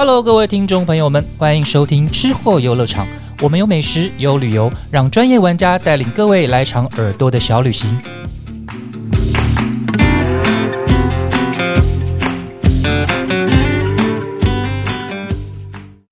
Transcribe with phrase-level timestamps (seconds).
[0.00, 3.06] Hello，各位听众朋友们，欢迎收听吃货游乐场。
[3.42, 8.00] 我们有美食，有旅游，让专业玩家带领各位来场耳朵的小旅行。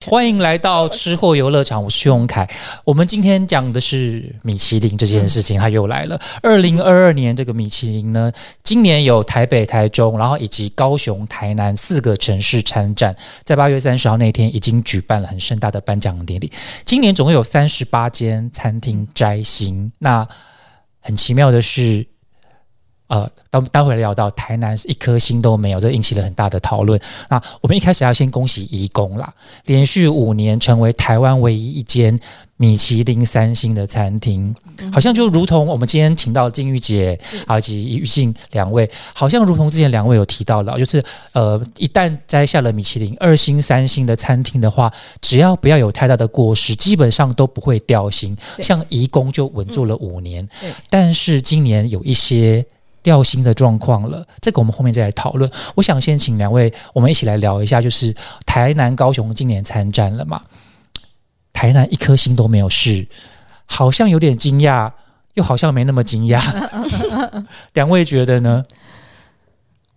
[0.08, 2.48] 欢迎来到吃货游乐场，我是薛永凯。
[2.82, 6.18] 我们今天讲的是米其林这件事情，它又来了。
[6.40, 8.32] 二零二二年这个米其林呢，
[8.62, 16.50] 今年有台北、台中，然后以及高雄、台南四个城市参战，在八月三十号那天已经举办了很盛大的颁奖典礼。
[16.86, 20.26] 今年总共有三十八间餐厅摘星，那
[21.00, 22.06] 很奇妙的是。
[23.08, 27.00] 呃，待待会聊到台南是一颗星都没有，这引起了很大的讨论。
[27.28, 29.32] 那我们一开始要先恭喜怡工啦，
[29.64, 32.18] 连续五年成为台湾唯一一间
[32.58, 34.54] 米其林三星的餐厅，
[34.92, 37.18] 好像就如同我们今天请到金玉姐
[37.56, 44.92] 以及玉静两位，好像如同之前两位有提到了，就是呃，一旦摘下了米其林二星、三星的餐厅的话，
[45.22, 48.36] 只要不要有太大的过失，基本上都不会掉星。
[48.60, 50.46] 像怡工就稳住了五年，
[50.90, 52.66] 但是今年有一些。
[53.08, 55.50] 掉星的状况了，这个我们后面再来讨论。
[55.74, 58.14] 我想先请两位，我们一起来聊一下，就是
[58.44, 60.42] 台南、高雄今年参战了嘛？
[61.54, 63.08] 台南一颗星都没有是，
[63.64, 64.92] 好像有点惊讶，
[65.32, 66.38] 又好像没那么惊讶。
[67.72, 68.62] 两位觉得呢？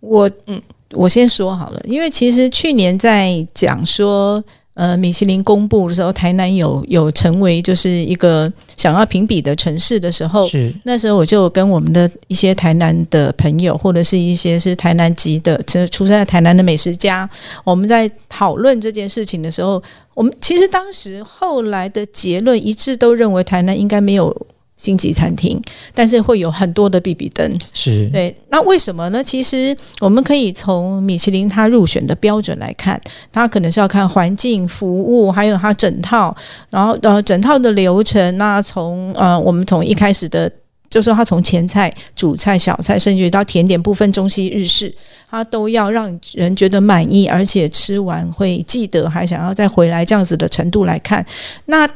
[0.00, 4.42] 我嗯，我先说好了，因为其实去年在讲说。
[4.74, 17.28] 呃，米其林公布的时候，台南有有成为就是一个想要评比的城市的时候，是那时候我就跟我们的一些台南的朋友，或者是一些是台南籍的，出出生在台南的美食家，
[17.64, 19.82] 我们在讨论这件事情的时候，
[20.14, 24.34] 我们其实当时后来的结论一致都认为台南应该没有。
[24.82, 25.62] 星级餐厅，
[25.94, 28.34] 但是会有很多的 B B 灯，是对。
[28.48, 29.22] 那为什么呢？
[29.22, 36.36] 其实我们可以从米其林它入选的标准来看，它可能是要看环境、服务，还有它整套，
[36.68, 38.36] 然后呃整套的流程。
[38.36, 40.50] 那从呃我们从一开始的，
[40.90, 44.92] 就说它从前菜、主菜、小菜，甚至到甜点部分，中西日式，
[45.30, 51.24] 它都要让人觉得满意，而且吃完会记得，还想要再回来这样子的程度来看。
[51.66, 51.88] 那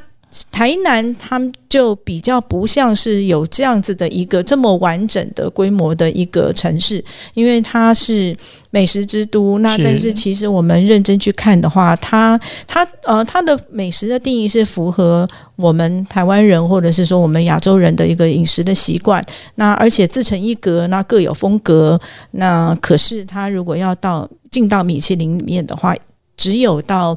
[0.51, 7.03] 台南他们就比较不像是有这样子的一个这么完整的规模的一个城市，
[7.35, 8.37] 因为它是
[8.71, 9.59] 美食之都。
[9.59, 19.25] 那但是其实我们认真去看的话，它它呃它的美食的定义是符合我们台湾人或者是说我们亚洲人的一个饮食的习惯。
[19.57, 21.99] 那而且自成一格，那各有风格。
[22.33, 25.95] 那可是它如果要到进到米其林里面的话，
[26.37, 27.17] 只有到。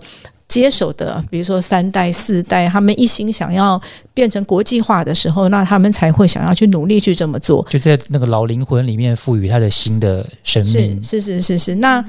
[0.50, 3.80] 接手的，比如说三代、四代，他们一心想要
[4.16, 7.64] 变成国际化的时候，那他们才会想要去努力去这么做。
[7.70, 11.02] 就在那个老灵魂里面赋予他的新的生命。
[11.04, 11.76] 是是是是是。
[11.76, 12.04] 那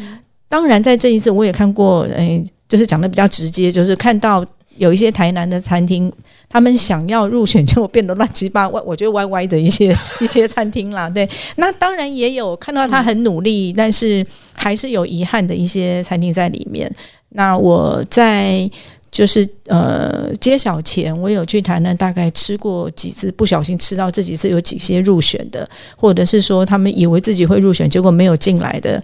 [0.48, 4.42] 当然，在这一次我也看过，哎，就是讲的比较直接，就是看到
[4.78, 6.10] 有一些台南的餐厅，
[6.48, 11.10] 他们想要入选，结果变得乱七八歪，我觉得歪歪的一些 一些餐厅啦。
[11.10, 16.90] 对，那当然也有看到他很努力，但是还是有遗憾的一些餐厅在里面。
[17.30, 18.70] 那我在
[19.10, 29.02] 就是呃揭晓前，我有去台南，大概吃过几次，不小心吃到这几次有几些入选的，或者是说他们以为自己会入选，结果没有进来的。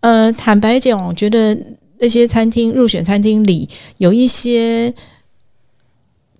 [0.00, 1.56] 呃，坦白讲，我觉得
[1.98, 3.68] 那些餐厅入选餐厅里
[3.98, 4.92] 有一些，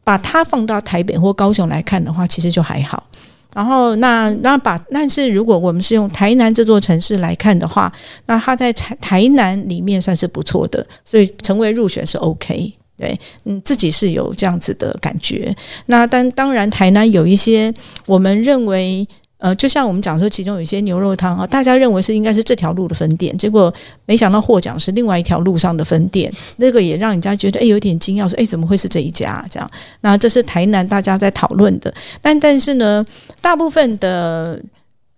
[0.05, 3.05] 把它放到台北或高雄来看的话，其实就还好。
[3.55, 7.93] 然后那那把但是如果我们是用台南这座城市来看的话，
[8.27, 12.73] 那它在台台南里面算是不错的，所以成为入选是 OK。
[12.97, 15.55] 对，嗯，自己是有这样子的感觉。
[15.87, 17.73] 那但当然，台南有一些
[18.07, 19.07] 我们认为。
[19.43, 23.75] 呃，就像我们讲说，其中有一些牛肉汤啊，大家认为是应该是这条路的分店，结果
[24.07, 29.69] 没想到获奖是另外一条路上的分店，那个也让人家觉得哎有点惊讶，说哎怎么会是这一家这样？
[30.03, 33.05] 那这是台南大家在讨论的，但但是呢，
[33.41, 34.63] 大部分的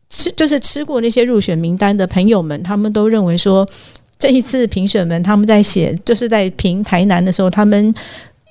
[0.09, 3.69] 吃就是吃过那些入选名单的朋友们，他们都认为说，
[4.19, 7.95] 这一次评审们他们在写就是在评台南的时候，他们。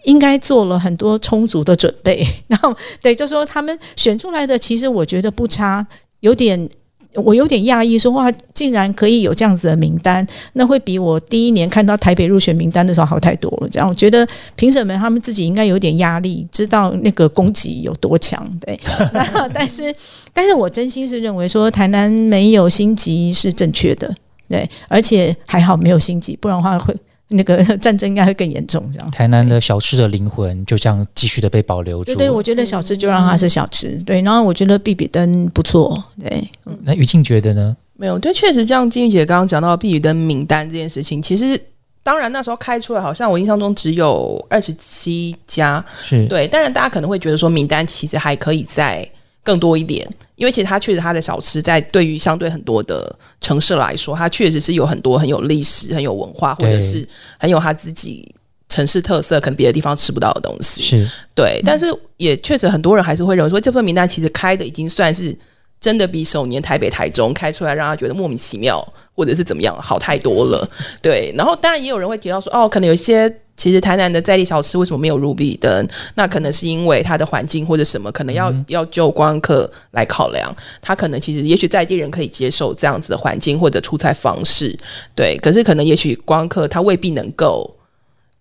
[0.03, 5.85] 应该做了很多充足的准备， 然后对，就说他们选出来的，其实我觉得不差，
[6.19, 6.69] 有点
[7.15, 13.69] 我有点讶异，说哇，竟然可以有这样子的名单，那会比我第一年看到台北入选名单的时候好太多了。
[13.69, 18.79] 这样，我觉得评审们他们自己应该有点压力，知道那个攻击有多强，对。
[19.53, 19.95] 但是，
[20.33, 24.11] 但是我真心是认为说，台南没有星级是正确的，
[24.50, 26.95] 对，而且还好没有星级，不然的话会。
[27.35, 29.12] 那个 战争应该会更严重，这样。
[29.12, 32.15] 台南的小吃的灵魂就这样继续的被保留住。
[32.15, 34.01] 对，我觉得小吃就让它是小吃。
[34.03, 36.03] 对，然后我觉得碧比登不错。
[36.19, 36.47] 对，
[36.83, 37.75] 那于静觉得呢？
[37.95, 41.59] 没有，对，确实像金玉姐刚刚讲到碧比登名单这件事情，其实
[42.01, 46.47] 当然那时候开出来，好像我印象中只有二十七家，是对。
[46.47, 49.07] 当然大家可能会觉得说名单其实还可以再
[49.44, 57.07] 更多一点，因为其实它确实它的小吃在对于相对很多的城市来说，它确实是有很多很有历史、很有文化，或者是
[57.38, 58.34] 很有它自己
[58.69, 60.81] 城市特色，可能别的地方吃不到的东西。
[60.81, 61.86] 是对，但是
[62.18, 65.38] 也确实很多人还是会认为说，这份名单其实开的已经算是。
[65.84, 68.81] 真的比首年台北、台中开出来，让他觉得莫名其妙，
[69.13, 70.66] 或者是怎么样，好太多了。
[71.01, 75.88] 对，然后当然也有人会提到说，哦，可能有一些其实台南的在地小吃为什么没有入笔灯？
[76.15, 80.53] 那可能是因为它的环境或者什么，可能要要就观光客来考量。
[80.81, 84.77] 他可能其实也许在地人可以接受这样子的环境或者出菜方式，
[85.15, 85.38] 对。
[85.38, 87.75] 可是可能也许观光客他未必能够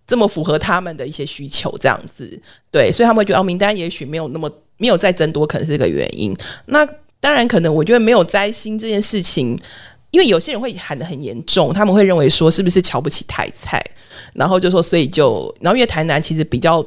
[0.06, 2.40] 这么符合他们的一些需求，这样子。
[2.70, 6.34] 对，所以他们会觉得哦，名单也许没有那么没有再增多，可能是这个原因。
[6.66, 6.86] 那
[7.20, 9.56] 当然，可能我觉得没有摘星这件事情，
[10.12, 13.84] 因为有些人会喊得很严重，他们会认为说是不是瞧不起台菜，
[14.32, 16.86] 然后就说所以就，然后因为台南其实比较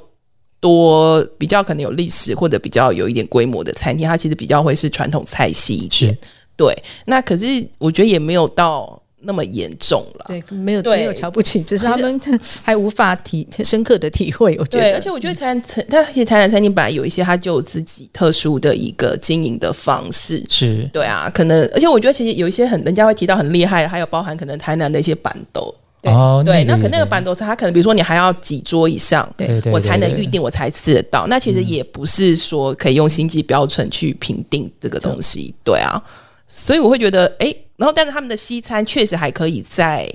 [0.62, 6.18] 多，比较可能有历史或者比较有一点规模的餐厅，它其实比较会是传统菜系一点，
[6.56, 6.74] 对。
[7.06, 7.46] 那可是
[7.78, 9.02] 我觉得也没有到。
[9.26, 12.22] 那么严重了，对，没有没有瞧不起，只是他们
[12.64, 14.56] 还无法体深刻的体会。
[14.60, 20.44] 我觉得，而且我觉得台南餐，它其实台南餐厅本来有一些，它就有自己特殊的一个经营的方式。
[20.50, 25.74] 是对啊，可能，而且我觉得其实有一些很人家会提到很厉害，还有包含可能台南的一些板豆。
[26.04, 31.26] 哦，对，那可能那个板豆菜，它可能比如说你还要几桌以上，对，我才能预定，我才吃得到。
[31.26, 35.56] 那其实也不是说可以用星级标准去评定这个东西。
[35.64, 36.00] 对啊，
[36.48, 37.56] 所以我会觉得，哎。
[37.78, 40.10] 然后，但是他们的西餐确实还可以再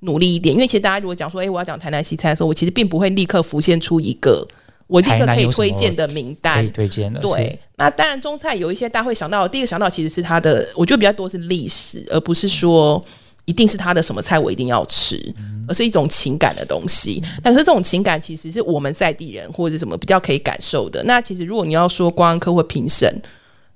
[0.00, 4.44] 努力一点，因为其实大家如果讲说，哎，我要讲台南西餐的时候，我其实并不会立刻浮现出一个
[4.88, 6.56] 我立刻可以推荐的名单。
[6.56, 7.56] 可以推荐的，对。
[7.76, 13.00] 那当然，中菜有一些大家会想到，第一个想到其实是它的，我觉得比较多是历史，而不是说
[13.44, 15.32] 一定是它的什么菜我一定要吃，
[15.68, 17.22] 而是一种情感的东西。
[17.44, 21.00] 但是这种情感其实是我们在地人或者什么比较可以感受的。
[21.04, 23.22] 那其实如果你要说观光客或评审。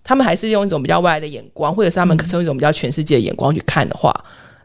[0.08, 4.10] 他们还是用一种比较外来的眼光，或者是他们可是用一种比较全世界的眼光去看的话，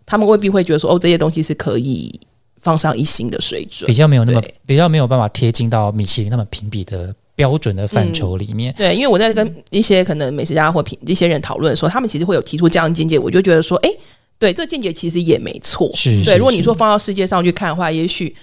[0.06, 2.18] 他们未必会觉得说哦，这些东西是可以
[2.62, 8.74] 放上一星的水准，比较没有那么比较没有办法贴近到米其林那么评比的标准的范畴里面。
[8.78, 13.90] 对，因为我在跟一些可能美食家或品一些人讨论的时候，他们其实会有提出这样的见解，我就觉得说，哎，
[14.40, 15.92] 对，这见解其实也没错。
[15.94, 18.34] 是，对，如果你说放到世界上去看的话，也许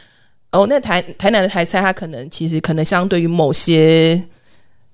[0.52, 4.22] 哦，那台台南的台菜，它可能其实可能相对于某些。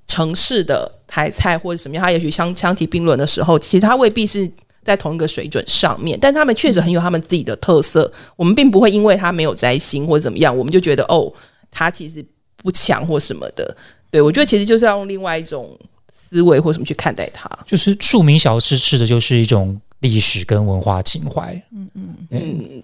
[0.06, 4.48] 城市的台菜或者什么样，它也许相相提并论的时候，其实它未必是
[4.84, 8.10] 在同一个水准上面，但他们确实很有他们自己的特色。
[8.36, 11.32] 我们并不会因为它没有摘星或者怎么样，我们就觉得哦，
[11.72, 12.24] 它其实
[12.58, 13.76] 不强或什么的。
[14.10, 15.76] 对我觉得其实就是要用另外一种
[16.08, 17.50] 思维或什么去看待它。
[17.66, 21.52] 就是庶民小吃吃的就是一种历史跟文化情怀。
[21.72, 22.82] 嗯嗯嗯。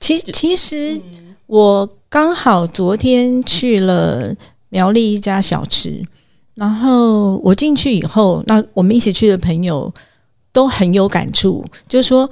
[0.00, 1.00] 其其实
[1.46, 4.34] 我刚好昨天去了
[4.68, 6.02] 苗栗一家小吃。
[6.56, 9.92] 然后我进去以后，那我们一起去的朋友
[10.52, 12.28] 都很有感触，就是说，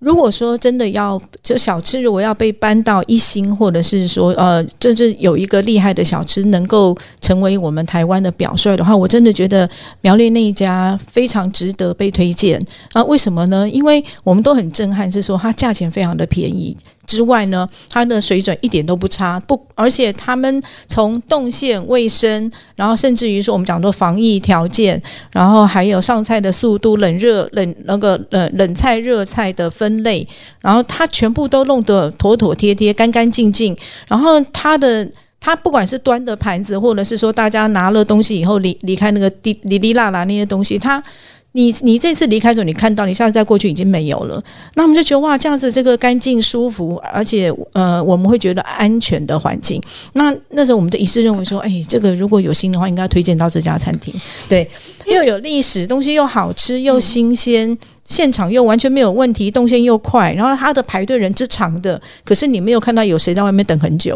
[0.00, 9.66] 如果说真的要就小吃，如果要被搬到一星，或者是说呃，就是有一个厉害的小吃能够成为我们台湾的表率的话，我真的觉得
[10.02, 12.62] 苗栗那一家非常值得被推荐
[12.92, 13.02] 啊！
[13.04, 13.66] 为什么呢？
[13.70, 16.76] 因为我们都很震撼，是说它价钱非常的便宜。
[17.06, 25.00] 之外呢，它的水准一点都不差，不，而且他们从动线、卫生，然后甚至于说我们讲的防疫条件，
[25.32, 30.26] 然后还有上菜的速度、冷热冷那个呃冷菜、热菜的分类，
[30.60, 33.76] 然后它全部都弄得妥妥帖帖、干干净净。
[34.08, 35.08] 然后它的
[35.40, 41.02] 它不管是端的盘子，或者是说大家拿了东西以后离离开那个滴哩哩啦啦那些东西，它。
[41.56, 44.42] 你你这次离开的时候，你看到你下次再过去已经没有了，
[44.74, 49.80] 那我们就觉得哇，这样子这个干净舒服，而且呃，我们会觉得安全的环境。
[50.14, 54.12] 那那时候我们的一致认为说，哎，这个如果有心的话，应该推荐到这家餐厅，
[54.48, 54.68] 对，
[55.06, 64.12] 又有历史，东西又好吃又新鲜，现场又完全没有问题，动线又快，然后它的排队人之长的，可是你没有看到有谁在外面等很久，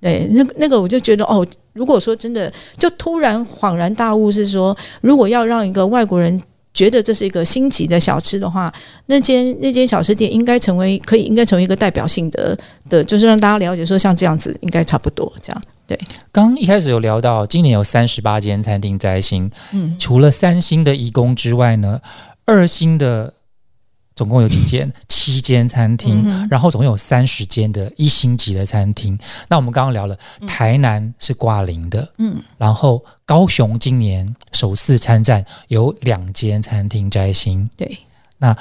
[0.00, 6.40] 对，那那个我就觉得哦，如果说真的就突然恍然大悟，是说如果要让一个外国人。
[6.74, 8.72] 觉得这是一个星级的小吃的话，
[9.06, 12.56] 那间那间小吃店应该成为可以应该成为一个代表性的
[12.88, 15.62] 的，就是让大家了解说像这样子应该差不多这样。
[15.86, 15.98] 对，
[16.30, 22.00] 刚一开始有聊到今年有三十八间餐厅摘星，嗯，除了三星的义工之外呢，
[22.44, 23.34] 二星的。
[24.18, 24.92] 总共有几间？
[25.06, 29.16] 七间餐厅，然后总共有三十间的一星级的餐厅。
[29.48, 37.70] 那我们刚刚聊了，台南是挂零的，嗯，然后高雄今年首次参战，有两间餐厅摘星。
[37.76, 37.96] 对，
[38.38, 38.56] 那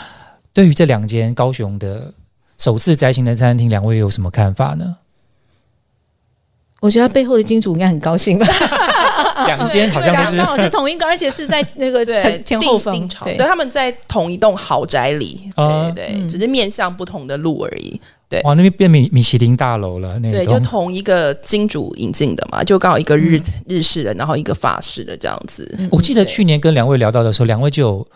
[0.54, 2.14] 对于这两间高雄的
[2.60, 4.98] 首次摘星的餐厅，两位有什么看法呢？
[6.82, 8.46] 我觉得背后的金主应该很高兴吧。
[9.46, 13.38] 两间好像刚就是刚好 是同一个，而且是在那个对前前后定方对。
[13.38, 15.92] 对，他们在同一栋豪宅里，啊。
[15.92, 18.00] 对对，嗯只是面向不同的路而已。
[18.30, 18.42] 对。
[18.42, 20.60] 哇，那边变米米其林大楼了，那对，个都。
[20.60, 25.74] 就同一个金主引进的嘛，就刚好一个日、日式的，然后一个法式的这样子。
[25.78, 25.88] 嗯。
[25.92, 28.08] 我记得去年跟两位聊到的时候，两位就有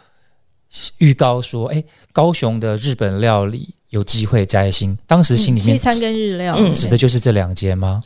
[0.97, 8.01] 预告说，哎，高雄的日本料理有机会摘星，当时心里面西餐跟日料，嗯指的就是这两间吗？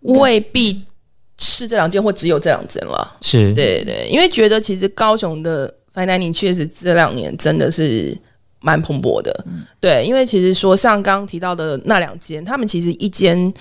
[0.00, 0.82] 未必
[1.42, 3.16] 是这两间，或只有这两间了。
[3.20, 8.16] 是，对对，因为觉得其实高雄的 fine dining 确实这两年真的是
[8.60, 9.44] 蛮蓬勃的。
[9.80, 13.52] 对，因为其实说像刚刚提到的那两间，他们其实一间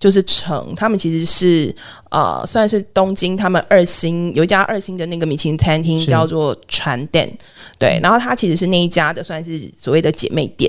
[0.00, 1.74] 就是城，他们其实是
[2.10, 7.32] 呃算是东京他们二星有一家二星的那个米其林餐厅叫做船店，
[7.78, 10.68] 对，然后它其实是那一家的算是所谓的姐妹店，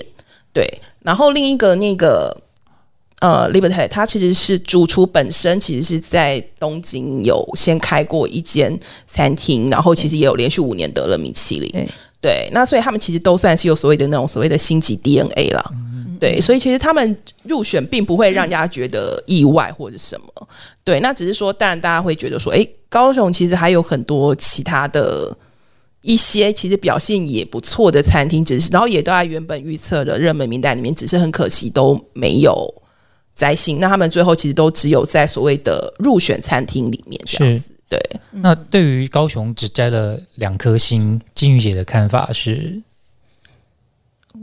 [0.53, 0.63] 对，
[1.01, 2.35] 然后另一个那个。
[3.19, 11.69] 呃 l i b e r t y 它其实是主厨本身，其实是在东京有先开过一间餐厅，然后其实也有连续五年得了米其林。
[11.71, 11.88] 对
[12.21, 15.63] 对，那所以他们其实都算是有所谓的那种所谓的星级 DNA 啦。
[16.19, 20.47] 对，所以其实他们入选并不会让人家觉得意外或者什么。
[20.83, 25.33] 对，那只是说，当然大家会觉得说，诶，高雄其实还有很多其他的
[26.01, 32.73] 一些其实表现也不错的餐厅，只是然后也都在原本预测的热门名单里面，只是很可惜都没有
[33.39, 33.79] 摘星。
[33.79, 37.72] 那他们最后其实都只有在所谓的入选餐厅里面这样子。
[37.88, 38.00] 对，
[38.31, 42.81] 那对于高雄只摘了两颗星，金玉姐的看法是？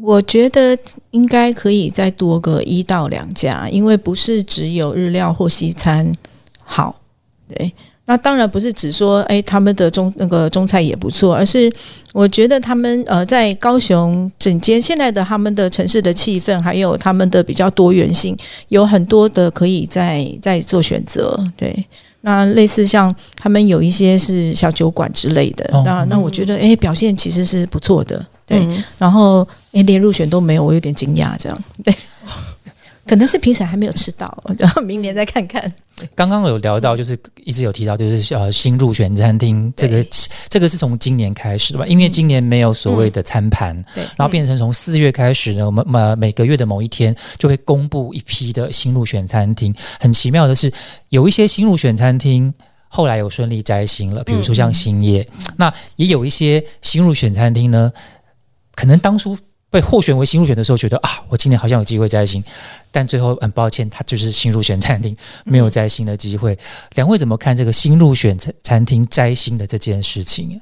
[0.02, 0.76] 我觉得
[1.10, 6.12] 应该可以再多个一到两家，因为不是只有日料或西餐
[6.58, 7.00] 好。
[7.48, 7.72] 对，
[8.06, 11.70] 那当然不是只说哎他们的中那个中菜也不错，而是
[12.12, 18.36] 我觉得他们呃在高雄整间现在的他们的城市的气氛，还有他们的比较多元性，
[18.68, 21.38] 有很多的可以在在做选择。
[21.56, 21.84] 对。
[22.22, 28.58] 那类似像他们有一些是小酒馆之类的，哦那那我觉得哎表现其实是不错的，对。
[28.58, 31.94] 嗯然后诶，连入选都没有，我有点惊讶，这样对，
[33.06, 35.72] 可能是评审还没有吃到， 然后明年再看看。
[36.14, 40.04] 刚刚有聊到，就是一直有提到，就是呃新入选餐厅这个
[40.50, 41.86] 这个是从今年开始的吧？
[41.86, 49.74] 因为今年没有所谓的餐盘，对，然后变成从四月开始呢，我们呃每个月的某一天就会公布一批的新入选餐厅。
[49.98, 50.70] 很奇妙的是，
[51.08, 52.52] 有一些新入选餐厅
[52.88, 57.90] 后来有顺利摘星了，比如说像兴业，那也有一些新入选餐厅呢，
[58.74, 59.38] 可能当初。
[59.70, 62.42] 被获选为新入选的时候，觉得啊，我今年好像有机会摘星，
[62.90, 66.56] 但最后很抱歉，他就是新入选餐厅，没有摘星的机会。
[66.94, 70.60] 两位怎么看这个新入选餐餐厅摘星的这件事情？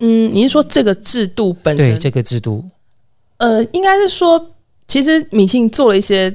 [0.00, 1.90] 嗯，你是说这个制度本身？
[1.90, 2.64] 对这个制度，
[3.38, 4.54] 呃，应该是说，
[4.86, 6.34] 其实米信做了一些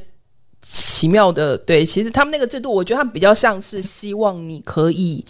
[0.62, 5.24] 奇妙的，对，其实他们那个制度，我觉得他们比较像是希望你可以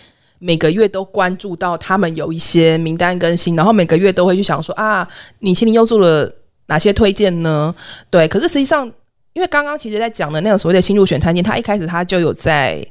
[0.44, 5.08] 每个月都关注到他们有一些名单更新，然后每个月都会去想说啊，
[5.40, 6.30] 米其林又做了
[6.68, 7.74] 哪些推荐呢？
[8.10, 8.86] 对，可是实际上，
[9.34, 12.86] 因为刚刚其实在讲的那个所谓的新入选餐厅，他一开始他就有在。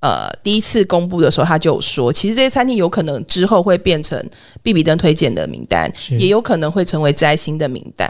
[0.00, 4.22] 呃，第一次公布的时候，他就有说，其实这些餐厅有可能之后会变成
[4.62, 8.08] 必比登推荐的名单，也有可能会成为摘星的名单。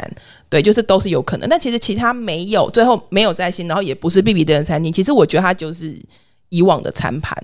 [0.50, 1.48] 对，就是都是有可能。
[1.48, 4.92] 但其实其他没有，最后没有摘星，然后也不是必比登的餐厅。
[4.92, 5.96] 其实我觉得它就是
[6.48, 7.40] 以往的餐盘，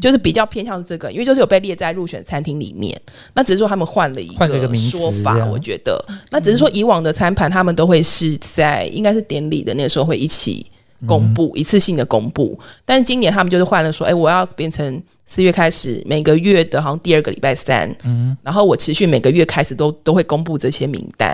[0.00, 3.00] 就是比较偏向是这个，因为就是有被列在入选餐厅里面。
[3.34, 10.66] 那只是说他们换了一个说法，样我觉得那只是说以往的餐盘，他们都会是在应该是典礼的那个时候会一起。
[11.06, 21.32] 公布、一次性的公布，但是今年他们就是换了说，哎、我要变成四月开始每个月的好像第二个礼拜三，嗯，然后我持续每个月开始都都会公布这些名单。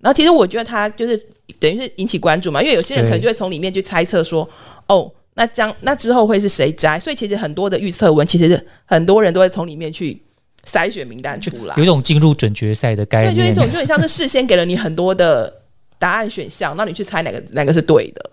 [0.00, 1.16] 然后其实我觉得他就是
[1.60, 4.48] 等于是引起关注嘛，因为有些人可能就会从里面去猜测说，
[4.88, 7.00] 哦，那将那之后会是谁摘？
[7.00, 10.20] 所以其实很多的预测文，其实很多人都会从里面去
[10.66, 13.54] 筛选名单出来有一，种进入准决赛的概对，就一念。
[13.54, 15.52] 种就很像是事先给了你很多的
[15.98, 18.30] 答案选项，让你去猜哪个哪个是对的。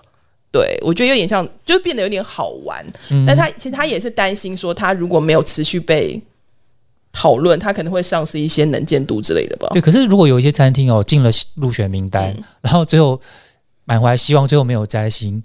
[0.51, 2.85] 对，我觉得有点像，就变得有点好玩。
[3.11, 6.19] 嗯但他其实他也是担心说，他如果没有持续被
[7.11, 9.69] 讨论，他可能会丧失一些能见度之类的吧。
[9.73, 13.21] 对，可是如果有一些餐厅哦进了入选名单，嗯然后最后
[13.85, 15.41] 满怀希望，最后没有摘星，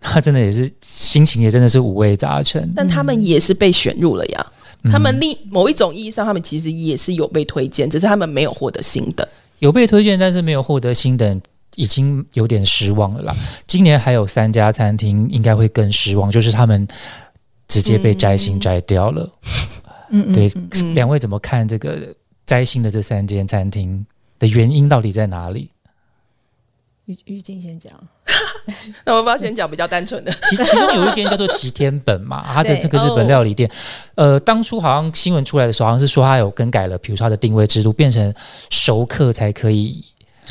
[0.00, 2.72] 他真的也是心情也真的是五味杂陈。
[2.74, 4.46] 但他们也是被选入了呀。
[4.82, 9.28] 嗯他们另某一种意义上，他们其实也是有被推荐，只是他们没有获得新的。
[9.58, 11.38] 有被推荐，但是没有获得新的，
[11.76, 13.36] 已经有点失望了啦。
[13.66, 16.88] 今年还有三家餐厅应该会更失望，就是他们
[17.68, 19.30] 直接被摘星摘掉了。
[20.10, 21.98] 嗯嗯，对，嗯两位怎么看这个
[22.46, 24.06] 摘星的这三间餐厅
[24.38, 25.68] 的原因到底在哪里？
[27.10, 27.92] 郁郁金先讲，
[29.04, 33.70] 那我不要先讲比较单纯的， 其其中有一间叫做齐天本嘛， 它的这个日本料理店，
[34.14, 38.32] 呃，当初好像新闻出来的时候，好像是说它有更改了，比如说它的定位制度，变成
[38.70, 40.04] 熟客才可以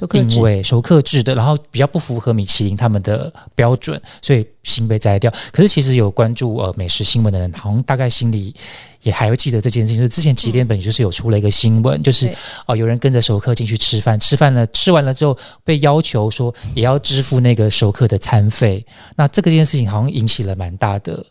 [0.10, 5.30] 定位熟客制的，然后比较不符合米其林他们的标准，所以新被摘掉。
[5.52, 8.56] 可是其实有关注呃美食新闻的人，好像大概心里
[9.02, 9.98] 也还会记得这件事情。
[9.98, 12.36] 就是之前齐天本就是有出了一个新闻，就是对
[12.68, 18.86] 哦、有人跟着熟客进去吃饭，吃饭了吃完了之后被要求说也要支付那个熟客的餐费。
[19.16, 21.26] 那这个件事情好像引起了蛮大的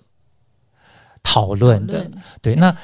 [1.22, 2.06] 讨论的。
[2.40, 2.74] 对，那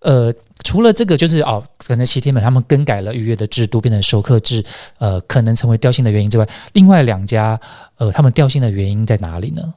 [0.00, 0.34] 呃，
[0.64, 4.64] 除了这个，就是哦，可能齐天本他们更改了预约的制度，变成熟客制，
[4.98, 7.60] 呃，可能成为调薪的原因之外，另外两家
[7.96, 9.74] 呃，他们调薪的原因在哪里呢？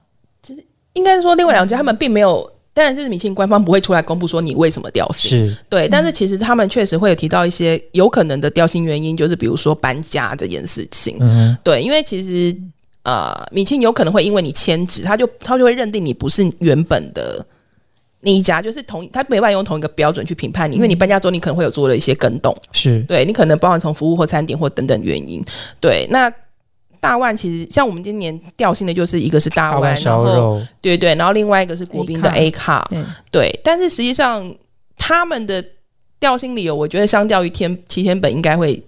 [0.93, 2.54] 应该说另外两家他们并没有。
[2.75, 5.57] 当然，就是米其林官方不会出来公布说你为什么掉星，是。
[5.69, 11.15] 对，但是其实他们确实会有提到一些有可能的掉星原因，就是比如说搬家这件事情。
[11.21, 11.57] 嗯。
[11.63, 12.53] 对，因为其实
[13.03, 17.45] 呃，米其林有可能会因为你迁址，他就他就会认定你不是原本的
[18.19, 22.99] 那一家，就是同他没办法用同一个标准去评判你，因为你搬家之后，你可能会有做了一些更动，是。
[23.03, 25.41] 对你可能包含从服务或餐点或等等原因。
[25.79, 26.29] 对，那
[27.05, 34.53] 大万其实像我们今年调性的就是一个是大万，大碗烧然后，对对，然后另外一个是国宾的 A 卡，对，对，但是实际上
[34.97, 35.63] 他们的
[36.19, 38.81] 调性理由，我觉得相较于天七天本应该会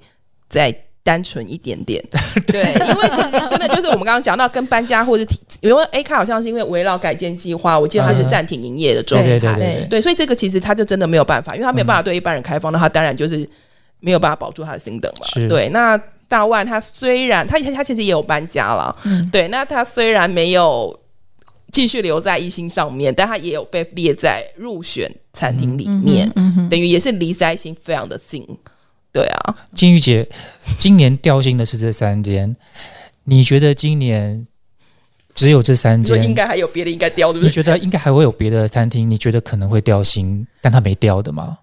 [0.49, 2.03] 再单纯一点点。
[2.47, 9.27] 对，因为其实真的就是我们刚刚讲到跟搬家或者是提因为 A 卡好像是因为围绕改建计划，我记得它是暂停营业的状态。
[9.27, 13.47] 对对对对所以这个其实他就真的没有办法，因为他没有办法对一般人开放，那他当然就是
[13.99, 15.47] 没有办法保住他的心等嘛是。
[15.47, 20.99] 对，那大万他虽然他他其实也有搬家了，嗯对，那他虽然没有
[21.71, 26.29] 继续留在一星上面，但他也有被列在入选餐厅里面，
[26.69, 28.45] 等于也是离三星非常的近。
[29.13, 30.27] 对啊，金玉姐
[30.77, 32.55] 今年掉星的是这三间，
[33.23, 34.45] 你觉得今年
[35.33, 36.35] 只有这三你说应？
[36.35, 37.49] 该还有别的应该掉，对不对？
[37.49, 39.09] 你觉得应该还会有别的餐厅？
[39.09, 41.57] 你觉得可能会掉星，但他没掉的吗？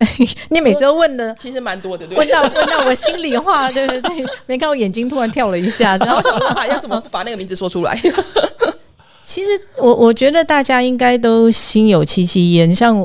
[0.50, 1.34] 你每次都问的。
[1.38, 2.32] 其实蛮多的，对不问对？
[2.32, 7.98] 到问到我心里话，对对对，没看我眼睛突然跳了一下， 然后想说，啊要怎么不把那个名字说出来？
[9.20, 12.96] 其实我我觉得大家应该都心有戚戚焉，像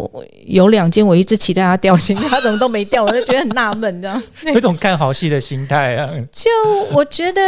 [0.45, 4.23] 有两件我一直期待它掉星，它怎么都没掉，我就觉得很纳闷，这样。
[4.45, 6.05] 有一种看好戏的心态啊。
[6.31, 6.49] 就
[6.93, 7.41] 我觉得，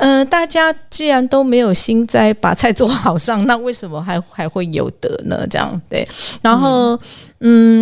[0.00, 5.44] 呃，大家既然都没有心在把菜做好上，那为什么还还会有得呢？
[5.50, 6.06] 这样对。
[6.42, 7.00] 然后，嗯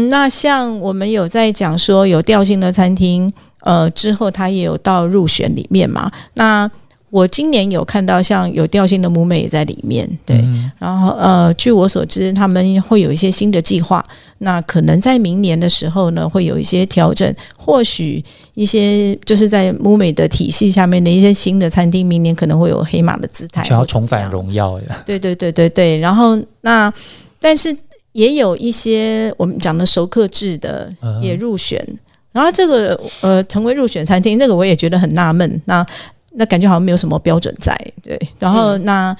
[0.09, 6.11] 那像我们有在讲说有调性的餐厅，呃，之后它也有到入选里面嘛。
[6.35, 6.70] 那
[7.11, 10.38] 我今年有看到像有调性的母美也在里面，对。
[10.38, 14.03] 嗯然后呃，据我所知，他们会有一些新的计划，
[14.38, 24.29] 那可能在明年的时候呢，会有一些调整，或许一些就是在母美的体系下面的一些新的餐厅，明年可能会有黑马的姿态，想要重返。
[24.31, 24.87] 荣耀呀。
[25.05, 26.92] 对对对对对，然后那
[27.38, 27.77] 但是
[28.12, 31.87] 也有一些我们讲的熟客制的嗯也入选，
[32.33, 35.85] 然后这个呃成为入选餐厅，那个我也觉得很纳闷，那
[36.33, 39.16] 那感觉好像没有什么标准在，对，然后那、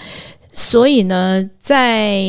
[0.53, 2.23] 所以呢，在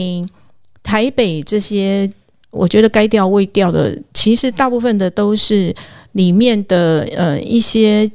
[0.82, 2.12] 台北这些。
[2.56, 5.76] 我觉得该调未调的，其实大部分的都是
[6.12, 8.08] 里面的呃一些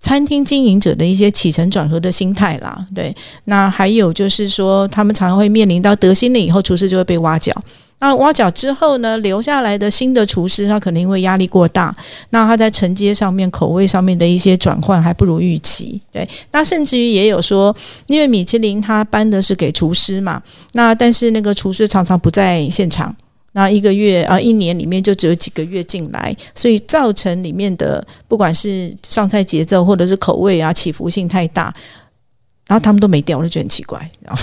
[0.00, 2.84] 餐厅经营者的一些起承转合的心态啦。
[2.92, 7.54] 对，那还有就是说，他们常常会面临到得新了以后，厨师就会被挖角。
[8.02, 11.94] 那挖角之后呢，留下来的新的厨师，他可能因为压力过大，
[12.30, 16.00] 那他在承接上面、口味上面的一些转换还不如预期。
[16.10, 23.14] 对，那甚至于也有说，因为米其林他颁的是给厨师嘛，那但是那个厨师常常不在现场。
[23.52, 31.74] 那一个月啊，一年里面就只有几个月进来，所以造成里面的不管是上菜节奏或者是口味啊起伏性太大，
[32.68, 33.98] 然后他们都没掉，我就觉得很奇怪。
[34.20, 34.42] 然后，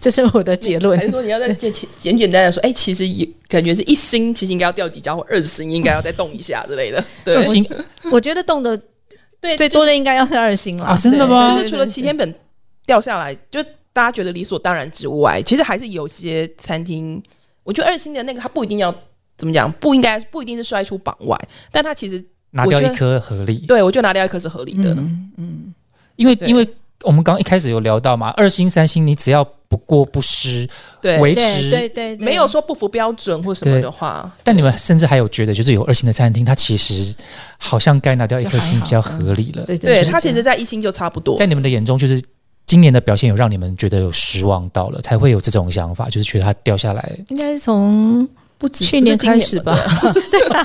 [0.00, 1.04] 这是我的结论还。
[1.04, 7.02] 是说你要再简简简单的说，哎、其实也感觉是一星，其实应该要掉几家，或二星应该要再动一下之类的。
[7.24, 7.64] 对二星
[8.10, 8.76] 我觉得动的
[9.40, 10.86] 对，最多的应该要是二星了。
[10.86, 12.34] 啊真的吗就是除了七天本
[12.84, 17.22] 掉下来，就大家觉得理所当然之外，其实还是有些餐厅，
[17.64, 18.94] 我觉得二星的那个它不一定要
[19.36, 21.36] 怎么讲，不应该不一定是摔出榜外，
[21.72, 24.94] 但它其实拿掉一颗合理，对我觉得拿掉一颗是合理的。
[24.94, 25.74] 嗯嗯，
[26.16, 26.66] 因为因为
[27.02, 30.68] 我们刚一开始有聊到嘛，二星三星你只要不过不失
[31.02, 37.14] 对，维对持，对没有说不符标准或什么的话，但你们甚至还有觉得，就是有二星的餐厅，它其实
[37.58, 39.64] 好像该拿掉一颗星比较合理了。
[39.64, 41.44] 对，它其实在一星就差不多在。
[41.44, 42.22] 你们的眼中，就是
[42.66, 47.18] 今年的表现有让你们觉得有失望到了，才会有这种想法，就是觉得它掉下来。
[47.28, 49.76] 应该是从不止去年开始吧，
[50.30, 50.64] 对啊，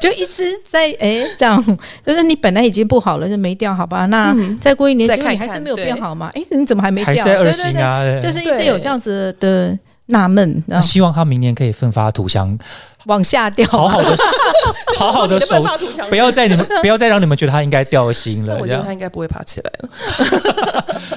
[0.00, 1.62] 就一直在哎这样，
[2.04, 4.06] 就是你本来已经不好了，就没掉，好吧？
[4.06, 6.30] 那嗯再过一年，再结果你还是没有变好嘛？
[6.34, 7.06] 哎，你怎么还没掉？
[7.06, 12.58] 还是在二对对就是一直有这样子的纳闷，那希望他明年可以奋发图强，
[13.06, 13.66] 往下掉。
[13.68, 14.16] 好好的
[14.96, 15.64] 好好的你守
[16.08, 18.58] 不要再你们不要再让你们觉得他应该掉星了。
[18.60, 19.88] 我觉得他，应该不会爬起来了。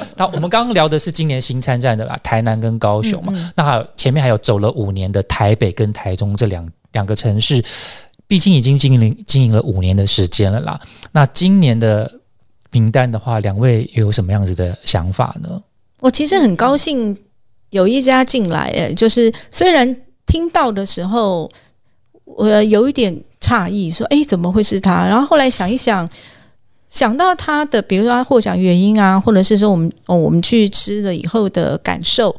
[0.17, 3.34] 那我们刚刚聊的是今年新参战的啦，台南跟高雄嘛。
[3.56, 7.63] 那还有前面还有走了五年的台北跟台中这两两个城市，
[8.28, 10.80] 毕竟已经经营经营了五年的时间了啦。
[11.12, 12.19] 那今年的
[12.71, 15.62] 名单的话，两位有什么样子的想法呢？
[16.02, 17.17] 我其实很高兴
[17.69, 21.49] 有一家进来，哎，就是虽然听到的时候，
[22.36, 25.08] 我有一点诧异，说，哎，怎么会是他？
[25.08, 26.08] 然后后来想一想。
[26.92, 32.36] 想到他的，比如说他获奖原因啊，或者是说我们哦，我们去吃了以后的感受，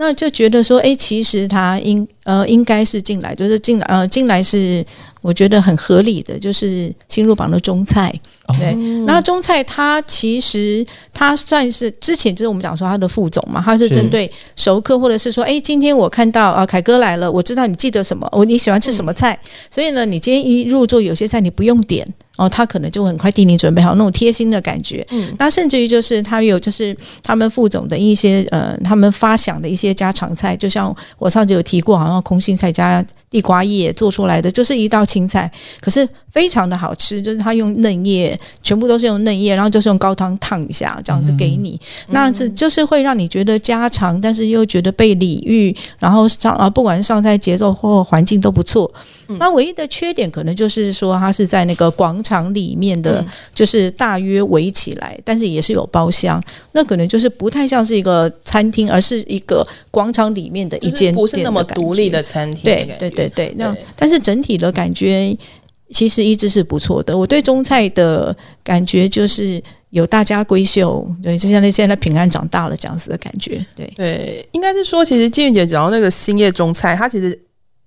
[0.00, 4.82] 那就觉得说，哎，其实他应呃应该是进来，就是进来呃进来是
[5.20, 8.10] 我觉得很合理的，就是新入榜的中菜。
[8.48, 8.74] 哦对，
[9.06, 19.38] 然后中菜它其实它算是之前就是我们讲说他的副总嘛，他是是针对熟客或者是说，哎，今天我看到啊凯哥来了，我知道你记得什么，我你喜欢吃什么菜，
[19.70, 22.06] 所以呢，你今天一入座有些菜你不用点
[22.40, 25.06] 哦，他可能就很快替你准备好那种贴心的感觉。
[25.10, 48.92] 嗯，那甚至于就是他有就是他们副总的一些呃，他们发想的一些家常菜，就像我上次有提过，好像空心菜加地瓜叶做出来的，就是一道青菜，可是非常的好吃，就是他用嫩叶，全部都是用嫩叶，然后就是用高汤烫一下，这样子给你，那这就是会让你觉得家常，但是又觉得被礼遇，然后上啊，不管是上菜节奏或环境都不错。
[49.38, 65.36] 那唯一的缺点可能就是说，它是在那个广场里面的，就是大约围起来，但是也是有包厢，那可能就是不太像是一个餐厅，而是一个广场里面的一间就是不是那么独立的餐厅对对，对对对，那对但是整体的感觉
[65.92, 67.16] 其实一直是不错的。
[67.16, 73.64] 我对中菜的感觉就是有大家闺秀，对，就像那现在平安长大了这样子的感觉。
[73.74, 77.36] 对，对，应该是说，其实金玉姐讲到那个兴业中菜，它其实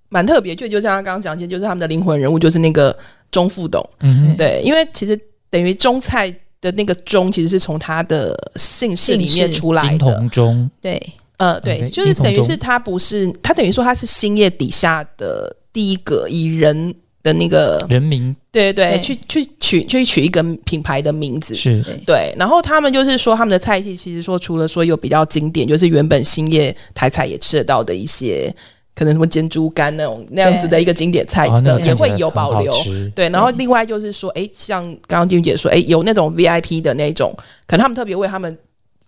[0.09, 2.93] 蛮特别，就就像她刚刚讲，其实就是他们的灵魂人物，就是那个
[3.31, 3.81] 钟副董。
[4.01, 5.17] 嗯，对，因为其实
[5.49, 9.97] 等于中菜的那个钟，其实是从他的姓氏里面出来的。
[9.97, 11.01] 铜钟对，
[11.37, 18.35] 呃，对，对就是等于是他不是他等于说他是兴业底下的第一个以人的那个，人名。
[18.51, 21.55] 对对对，去去取去取一个品牌的名字。
[21.55, 28.53] 是对，然后他们就是说，他们的菜系其实说，除了说有比较经典，就是原本兴业台菜也吃得到的一些，
[28.93, 32.71] 可能什么煎猪肝那种那样子的一个经典菜哦那的，也会有保留。
[33.15, 38.55] 对，然后另外就是说，哎，像刚刚金玉姐说，哎，有那种 VIP 的那种，可能他们特别为他们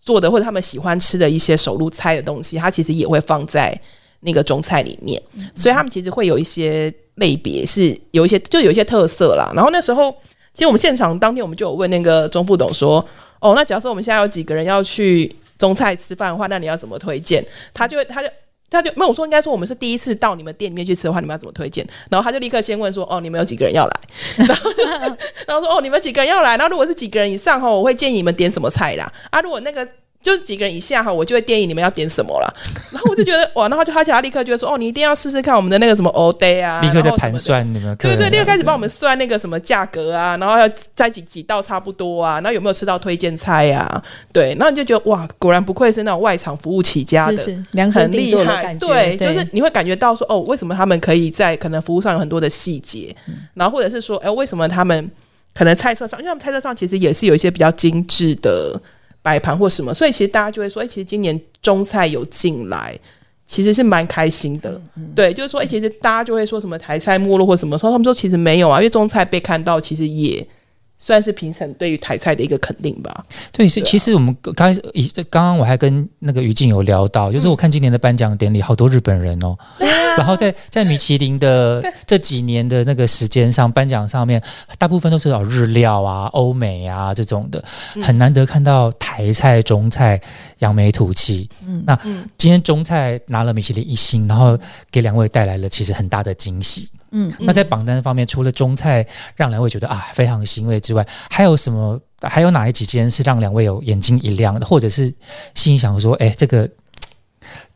[0.05, 3.77] 做的或者他们喜欢吃的一些手入菜的东西，它其实也会放在
[4.21, 5.21] 那个中菜里面，
[5.55, 9.51] 所以他们其实会有一些类别是有一些就有一些特色啦。
[9.55, 10.11] 然后那时候，
[10.53, 13.05] 其实我们现场当天我们就有问那个钟副董说，
[13.39, 17.43] 哦，那假设我们现在有几个人要去中菜吃饭的话，那你要怎么推荐？
[17.73, 18.29] 他就他就。
[18.69, 21.87] 他就没有我说，应该说我们是第一次到你们店里面去吃的话，你们要怎么推荐？
[22.09, 23.93] 然后他就立刻先问说：“哦，你们有几个人要来？”
[24.47, 24.71] 然后
[25.47, 26.57] 然后说：“哦，你们几个人要来？
[26.57, 29.11] 然后如果是几个人以上哈，我会建议你们点什么菜啦。
[29.29, 29.87] 啊，如果那个
[30.25, 32.51] 就是几个人以下哈，我就会建议你们要点什么了。
[32.91, 44.01] 然后我就觉得哇，然后就他就他立刻就会说：哦，你一定要试试看我们的那个什么 all day 啊，立刻在盘算你们对对，立刻开始帮我们算那个什么价格啊，然后要在几几道差不多啊，然后有没有吃到推荐菜啊？
[44.33, 48.43] 对，然后你就觉得哇，果然不愧是那种外场服务起家的，是是量身定很厉害。
[48.43, 48.87] 做的感觉。
[48.87, 55.07] 对，就是你会感觉到说哦，为什么他们可以在可能服务上有很多的细节，嗯然后或者是说，哎，为什么他们
[55.53, 58.79] 可能菜色上，因为他们菜色上其实也是有一些比较精致的
[59.25, 62.95] 摆盘或什么，所以其实大家就会说，哎，其实今年中菜有进来。
[63.47, 70.45] 其实是蛮开心的，嗯对，就是说，哎、其实大家就会说什么台菜没落或什么，说他们说其实没有啊，因为中菜被看到，其实也
[70.97, 73.25] 算是评审对于台菜的一个肯定吧。
[73.51, 79.55] 对，是啊其实我们刚开始，以刚刚我还跟那个于静有聊到，就是我看今年的颁奖典礼，好多日本人哦，
[80.17, 84.41] 然后在在米其林的 这几年的那个时间上，颁奖上面，
[84.77, 87.63] 大部分都是找日料啊、欧美啊这种的，
[88.01, 90.19] 很难得看到台菜、中菜
[90.59, 91.49] 扬眉吐气。
[91.67, 94.57] 嗯，那嗯今天中菜拿了米其林一星，然后
[94.89, 96.89] 给两位带来了其实很大的惊喜。
[97.11, 101.99] 嗯，那在榜单方面，除了中菜让两位觉得啊非常欣慰之外，还有什么？
[102.21, 105.13] 还有哪一几间是让两位有眼睛一亮的，或者是
[105.53, 106.67] 心里想说，哎，这个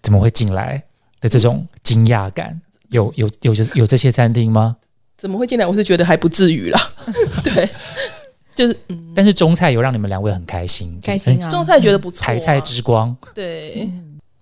[0.01, 0.81] 怎么会进来
[1.21, 2.59] 的这种惊讶感？
[2.89, 4.77] 有有有这有这些餐厅吗？
[5.17, 5.67] 怎么会进来？
[5.67, 6.79] 我是觉得还不至于啦。
[7.43, 7.69] 对，
[8.55, 11.49] 就是嗯，但是中菜有让你们两位很开心，开心啊！
[11.49, 12.25] 中菜觉得不错、啊。
[12.25, 13.87] 台菜之光，对，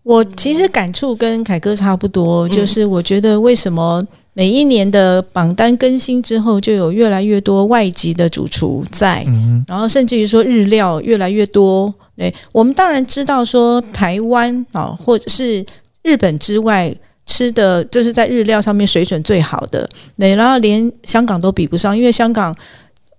[0.04, 4.02] 我其实感触跟凯哥差不多，嗯就是我觉得为什么
[4.38, 11.92] 每一年的榜单更新之后，就有越来越多外籍的主厨在，嗯然后甚至于说日料越来越多。
[12.16, 15.66] 对我们当然知道说台湾啊，或者是
[16.04, 16.96] 日本之外。
[17.30, 19.86] 吃的就是在日料上面水准最好的，
[20.18, 22.56] 对，然后连香港都比不上，因为香港，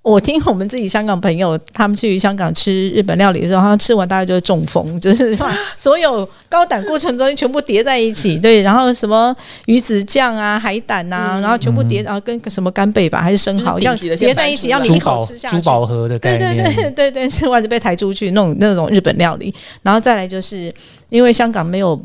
[0.08, 5.36] 我听我们自己香港朋友他们去香港吃日本料理的时候，他吃完大概就会中风，就是
[5.76, 9.34] 所有高胆固醇东西全部叠在一起，对，然后什么
[9.66, 11.42] 鱼子酱啊、海胆啊，嗯。
[11.42, 15.56] 然后全部叠，然后跟什么干贝吧还是生蚝，一样叠在一起，先搬出来让你一口吃下去。
[15.56, 20.72] 珠宝盒的概对念，对对对对， 吃完就被抬出去那种那种日本料理，然后再来就是
[21.10, 22.00] 因为香港没有。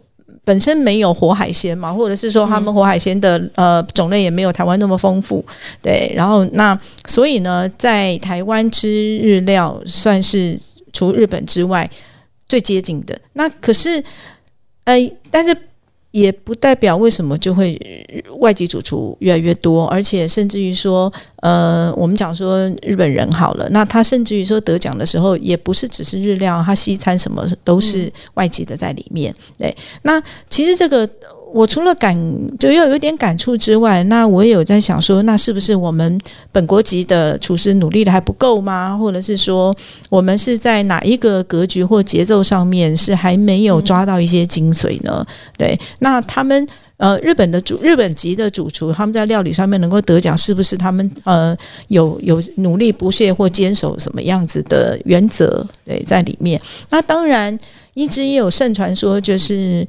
[0.46, 5.44] 本身没有活海鲜嘛，或者是说他们活海鲜的、呃种类也没有台湾那么丰富，
[5.82, 6.12] 对。
[6.16, 10.60] 然后那所以呢，在台湾吃日料算是
[10.92, 11.90] 除日本之外
[12.48, 13.18] 最接近的。
[13.34, 14.04] 那可是
[14.84, 14.96] 呃，
[15.32, 15.56] 但是
[16.14, 17.76] 也不代表为什么就会
[18.08, 29.34] 呃外籍主厨越来越多，而且甚至于说，呃，我们讲说日本人好了，那他甚至于说得奖的时候，也不是只是日料，他西餐什么都是外籍的在里面。
[29.58, 31.10] 对，那其实这个。
[31.54, 32.18] 我除了感
[32.58, 36.20] 就又有点感触之外，那我也有在想说，那是不是我们
[36.52, 38.98] 本国籍的厨师努力的还不够吗？
[38.98, 39.74] 或者是说，
[40.10, 45.24] 我们是在哪一个格局或节奏上面是还没有抓到一些精髓呢？
[45.56, 51.56] 对，那他们呃，日本的主日本籍的主厨，他们在料理上面能够得奖，是不是他们呃
[51.90, 56.60] 有有努力不懈或坚守什么样子的原则对在里面？
[56.90, 57.56] 那当然，
[57.94, 59.88] 一直也有盛传说，就是。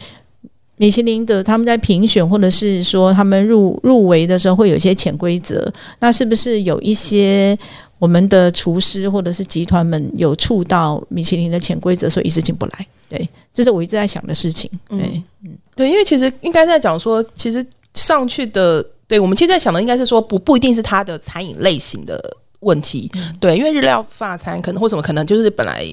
[0.77, 5.73] 米其林的他们在评选，或者是说他们入入围的时候，会有一些潜规则。
[6.01, 7.57] 那是不是有一些
[7.99, 12.87] 我们的厨师或者是集团们有触到米其林的潜规则，所以一直进不来？
[13.09, 14.71] 对，这是我一直在想的事情。
[14.89, 22.19] 对，嗯对，因为其实应该在讲说，其实上去的，对我们现在想的应该是说，不不一定是它的餐饮类型的
[22.61, 23.09] 问题，
[23.39, 25.87] 对，因为日料法餐可能或什么可能就是本来，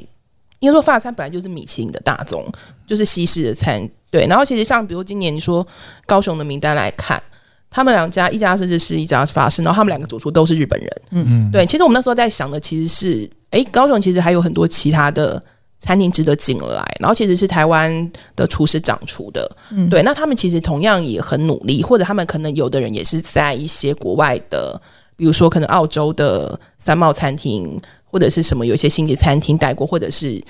[0.61, 2.43] 应该说法餐本来就是米其林的大宗，
[2.87, 4.25] 就是西式的餐，对。
[4.25, 5.65] 然后其实像比如今年你说
[6.05, 7.21] 高雄的名单来看，
[7.69, 11.65] 他们两家一家是日式，一家是法式，然后他们两个主厨都是日本人，嗯嗯，对。
[11.65, 15.43] 其实我们那时候在想的其实是，诶，高雄其实还有很多其他的。
[15.83, 24.79] 餐厅值得进来，然后其实是台湾的厨师长厨的，嗯对，那他们其实同样也很努力，或者他们可能有的人也是在一些国外的，
[25.15, 30.43] 比如说可能澳洲的三茂餐厅，或者是什么有一些星级餐厅待过，或者是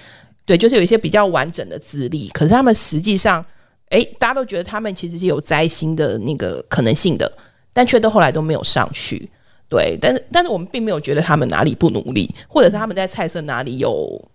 [0.45, 3.45] 对，就是有一些比较完整的资历，可是他们实际上，
[3.89, 7.31] 诶，大家都觉得他们其实是有摘星的那个可能性的，
[7.71, 9.29] 但却都后来都没有上去。
[9.69, 14.29] 对，但是但是我们并没有觉得他们哪里不努力，或者是他们在菜色哪里有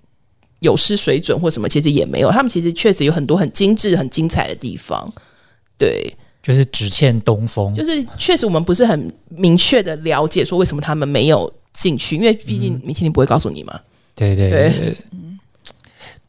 [0.61, 2.31] 有失水准或什么，其实也没有。
[2.31, 5.13] 他们其实确实有很多很精致、很精彩的地方。
[5.77, 6.11] 对，
[6.43, 13.79] 就是只欠东风，就是确实我们不是很明确的了解说为什么他们没有进去，因为毕竟米其林不会告诉你嘛。
[14.15, 14.97] 对对对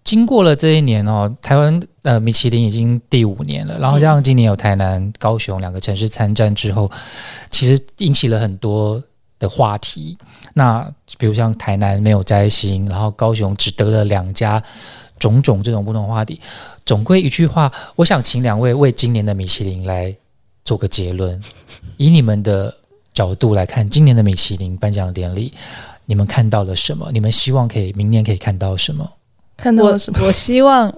[0.03, 6.89] 经过了这一年哦，台湾呃米其林已经第五年了，然后加上今年有台南、高雄两个城市参战之后，
[7.49, 9.03] 其实引起了很多
[9.37, 10.17] 的话题。
[10.53, 14.63] 那比如像台南没有摘星，然后高雄只得了两家，
[15.19, 16.39] 种种这种不同话题，
[16.85, 20.15] 总归一句话，我想请两位为今年的米其林来
[20.63, 21.41] 做个结论。
[21.97, 22.73] 以你们的
[23.17, 25.51] 角度来看，今年的米其林颁奖典礼，
[26.05, 27.09] 你们看到了什么？
[27.11, 29.09] 你们希望可以明年可以看到什么？
[29.57, 30.19] 看到了什么？
[30.23, 30.93] 我希望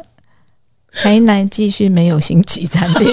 [0.91, 3.09] 台南继续没有星级餐厅。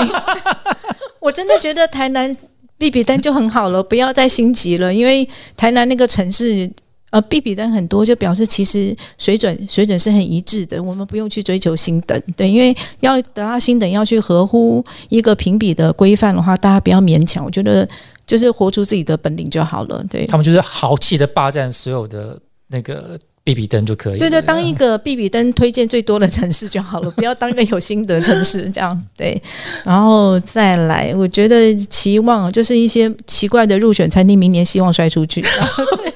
[1.22, 2.36] 我真的觉得台南
[2.76, 6.68] 必比登就很好了，不要再星级了，因为台南那个城市。
[7.10, 17.88] 呃，必比登很多，就表示其实水准水准是很一致的，我们不用去追求星等，对，因为要得到星等，要去合乎一个评比的规范的话，大家不要勉强，我觉得
[18.26, 20.26] 就是活出自己的本领就好了，对。
[20.26, 24.18] 他们就是豪气的霸占所有的那个比比登就可以。
[24.18, 29.00] 对对，当一个必比登推荐最多的城市就好了， 不要当一个有心得城市这样。
[29.16, 29.40] 对，
[29.84, 35.44] 然后再来，我觉得期望就是一些奇怪的入选餐厅，明年希望摔出去。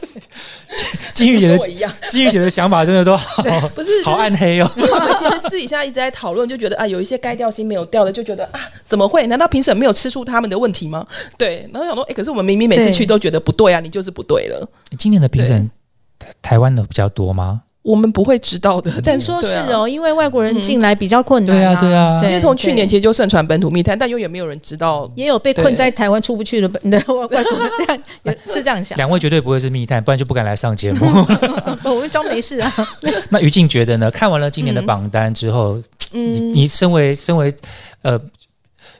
[1.14, 4.70] 金玉姐的 我一样，金玉姐的想法真的都好不是好暗黑哦。
[4.76, 9.26] 我们其实私底下一直在讨论，就觉得啊，有一些该掉星没有掉的，就觉得啊，怎么会？
[9.26, 11.06] 难道评审没有吃出他们的问题吗？
[11.36, 14.68] 对，然后想说，哎、可是我们明明每次去都觉得不对啊，你就是不对了，
[14.98, 15.70] 今年的评审
[16.18, 17.62] 台台湾的比较多吗？
[17.82, 18.90] 我们不会知道的。
[18.96, 25.10] 但但说是哦，因为外国人进来比较困难、对啊对啊因为从去年其对实就盛传本土密探，但永远没有人知道。
[25.14, 28.96] 也有被困在台湾出不去的本的外外国人，这 样是这样想。
[28.96, 31.06] 两位绝对不会是密探，不然就不敢来上节目。
[31.84, 32.72] 我会装没事啊。
[33.30, 34.10] 那于静觉得呢？
[34.10, 37.54] 看完了今年的榜单之后，你嗯，你身为身为
[38.02, 38.20] 呃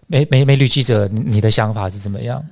[0.07, 2.43] 美美美女记者，你你的想法是怎么样？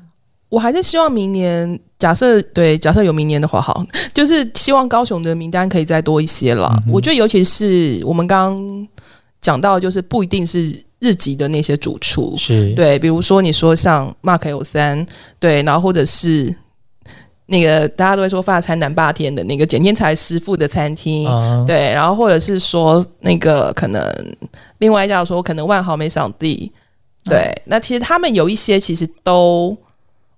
[0.50, 3.84] 我还是希望明年，假设对，假设有明年的话，好，
[4.14, 6.72] 就是希望高雄的名单可以再多一些了。
[6.86, 8.88] 嗯我觉得，尤其是我们刚刚
[9.40, 15.04] 讲到，就是不一定是日籍的那些主厨，是，对，比如说你说像 Mark 有三，
[15.40, 16.54] 对，然后或者是
[17.46, 24.08] 那个大家都会说发餐南霸天的那个简天才师傅的餐厅，啊，对，然后或者是说那个可能
[24.78, 26.70] 另外一家说可能万豪美赏地，
[27.24, 29.76] 对，那其实他们有一些其实都。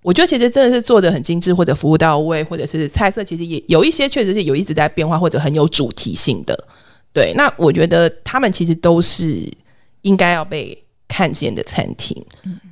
[0.03, 6.67] 我觉得其实真的是做的很精致，或者服务到位，或者是菜色其实也有一些确实是有一直在变化，或者很有主题性的。
[7.13, 9.47] 对，那我觉得他们其实都是
[10.03, 12.25] 应该要被看见的餐厅。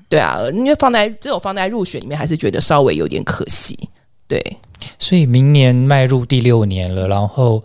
[0.08, 3.78] 对啊，因为放在只有放在入选里面，还是觉得稍微有点可惜。
[4.26, 4.42] 对，
[4.98, 7.62] 所以明年迈入第六年了，然后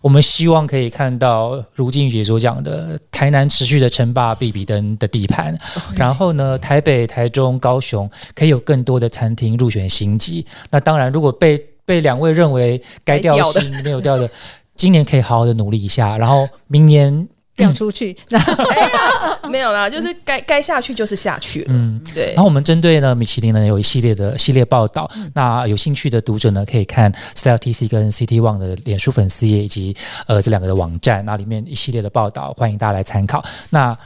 [0.00, 5.56] 我们希望可以看到如金宇姐所讲的台南持续的称霸比比登的地盘，
[5.94, 10.46] 然后呢，台北、台中、高雄可以有更多的餐厅入选星级。
[10.70, 14.30] 那当然，如果被被两位认为该掉的星没有掉的，
[14.74, 17.28] 今年可以好好的努力一下，然后明年
[17.60, 18.54] 掉出去，然后
[19.48, 21.66] 没有啦，就是该该下去就是下去了。
[21.70, 22.00] 嗯。
[22.14, 29.96] 对然后我们针对呢米其林呢有一系列的系列报道，那有兴趣的读者呢可以看 Style TC 跟 CT One 的脸书粉丝页以及
[30.26, 33.44] 呃这两个的网站，那里面一系列的报道，欢迎大家来参考。
[33.70, 33.96] 那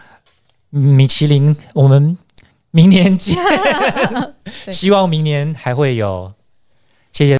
[0.72, 2.18] 嗯米其林我们
[2.72, 3.36] 明年见，
[4.72, 6.32] 希望明年还会有，
[7.12, 7.38] 谢谢。